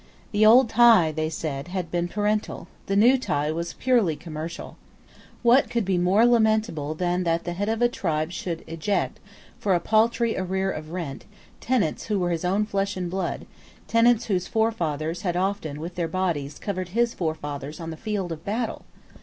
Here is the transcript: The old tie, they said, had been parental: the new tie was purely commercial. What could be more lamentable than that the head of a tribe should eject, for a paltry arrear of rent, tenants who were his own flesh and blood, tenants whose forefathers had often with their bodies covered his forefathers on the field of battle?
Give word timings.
The 0.31 0.47
old 0.47 0.67
tie, 0.67 1.11
they 1.11 1.29
said, 1.29 1.67
had 1.67 1.91
been 1.91 2.07
parental: 2.07 2.67
the 2.87 2.95
new 2.95 3.19
tie 3.19 3.51
was 3.51 3.73
purely 3.73 4.15
commercial. 4.15 4.75
What 5.43 5.69
could 5.69 5.85
be 5.85 5.99
more 5.99 6.25
lamentable 6.25 6.95
than 6.95 7.21
that 7.23 7.43
the 7.43 7.53
head 7.53 7.69
of 7.69 7.83
a 7.83 7.87
tribe 7.87 8.31
should 8.31 8.63
eject, 8.65 9.19
for 9.59 9.75
a 9.75 9.79
paltry 9.79 10.35
arrear 10.35 10.71
of 10.71 10.89
rent, 10.89 11.25
tenants 11.59 12.05
who 12.07 12.17
were 12.17 12.31
his 12.31 12.43
own 12.43 12.65
flesh 12.65 12.97
and 12.97 13.11
blood, 13.11 13.45
tenants 13.87 14.25
whose 14.25 14.47
forefathers 14.47 15.21
had 15.21 15.37
often 15.37 15.79
with 15.79 15.93
their 15.93 16.07
bodies 16.07 16.57
covered 16.57 16.89
his 16.97 17.13
forefathers 17.13 17.79
on 17.79 17.91
the 17.91 17.95
field 17.95 18.31
of 18.31 18.43
battle? 18.43 18.85